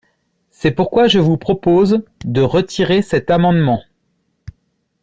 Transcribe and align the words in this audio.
C’est 0.49 0.71
pourquoi 0.71 1.07
je 1.07 1.19
vous 1.19 1.37
propose 1.37 2.03
de 2.25 2.41
retirer 2.41 3.03
cet 3.03 3.29
amendement. 3.29 3.83